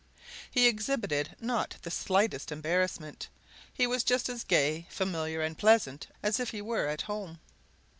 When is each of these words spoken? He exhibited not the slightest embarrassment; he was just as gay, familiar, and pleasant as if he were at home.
He 0.49 0.65
exhibited 0.67 1.35
not 1.39 1.77
the 1.83 1.91
slightest 1.91 2.51
embarrassment; 2.51 3.27
he 3.71 3.85
was 3.85 4.01
just 4.03 4.29
as 4.29 4.43
gay, 4.43 4.87
familiar, 4.89 5.41
and 5.41 5.55
pleasant 5.55 6.07
as 6.23 6.39
if 6.39 6.49
he 6.49 6.59
were 6.63 6.87
at 6.87 7.03
home. 7.03 7.39